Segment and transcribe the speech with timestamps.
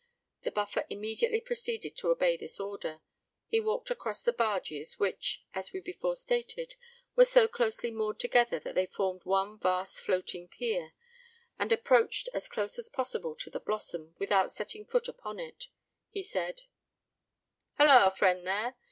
[0.41, 3.01] The Buffer immediately proceeded to obey this order.
[3.45, 6.73] He walked across the barges, which, as we before stated,
[7.15, 10.93] were so closely moored together that they formed one vast floating pier;
[11.59, 15.67] and approaching as close as possible to the Blossom, without setting foot upon it,
[16.09, 16.63] he said,
[17.77, 18.75] "Holloa, friend, there!